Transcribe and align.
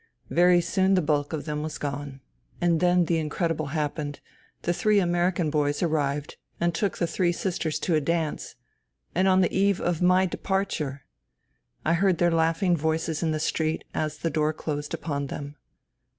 Very 0.31 0.61
soon 0.61 0.95
the 0.95 1.01
bulk 1.03 1.31
of 1.31 1.45
them 1.45 1.61
was 1.61 1.77
gone. 1.77 2.21
And 2.59 2.79
then 2.79 3.05
the 3.05 3.19
incredible 3.19 3.67
happened. 3.67 4.19
The 4.63 4.73
three 4.73 4.99
American 4.99 5.51
boys 5.51 5.83
ar 5.83 5.89
rived 5.89 6.37
and 6.59 6.73
took 6.73 6.97
the 6.97 7.05
three 7.05 7.31
sisters 7.31 7.77
to 7.81 7.93
a 7.93 8.01
dance. 8.01 8.55
And 9.13 9.27
on 9.27 9.41
the 9.41 9.55
eve 9.55 9.79
of 9.79 10.01
my 10.01 10.25
departure! 10.25 11.03
I 11.85 11.93
heard 11.93 12.17
their 12.17 12.31
laughing 12.31 12.75
voices 12.75 13.21
in 13.21 13.29
the 13.29 13.39
street, 13.39 13.83
as 13.93 14.17
the 14.17 14.31
door 14.31 14.53
closed 14.53 14.95
upon 14.95 15.27
them. 15.27 15.55